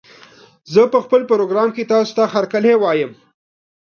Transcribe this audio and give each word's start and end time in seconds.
زه 0.73 0.81
په 0.93 0.99
خپل 1.05 1.21
پروګرام 1.31 1.69
کې 1.75 1.83
تاسې 1.91 2.11
ته 2.17 2.23
هرکلی 2.33 2.73
وايم 2.77 3.11